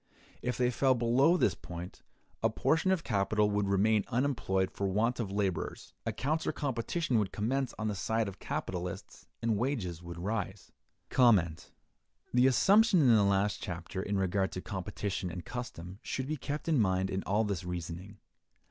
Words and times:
If 0.41 0.57
they 0.57 0.71
fell 0.71 0.95
below 0.95 1.37
this 1.37 1.53
point, 1.53 2.01
a 2.41 2.49
portion 2.49 2.89
of 2.89 3.03
capital 3.03 3.51
would 3.51 3.67
remain 3.67 4.03
unemployed 4.07 4.71
for 4.71 4.87
want 4.87 5.19
of 5.19 5.29
laborers; 5.31 5.93
a 6.07 6.11
counter 6.11 6.51
competition 6.51 7.19
would 7.19 7.31
commence 7.31 7.75
on 7.77 7.87
the 7.87 7.93
side 7.93 8.27
of 8.27 8.39
capitalists, 8.39 9.27
and 9.43 9.57
wages 9.59 10.01
would 10.01 10.17
rise. 10.17 10.71
The 11.11 12.47
assumption 12.47 12.99
in 13.01 13.13
the 13.13 13.23
last 13.23 13.61
chapter 13.61 14.01
in 14.01 14.17
regard 14.17 14.51
to 14.53 14.59
competition 14.61 15.29
and 15.29 15.45
custom 15.45 15.99
should 16.01 16.25
be 16.25 16.35
kept 16.35 16.67
in 16.67 16.79
mind 16.81 17.11
in 17.11 17.21
all 17.25 17.43
this 17.43 17.63
reasoning. 17.63 18.17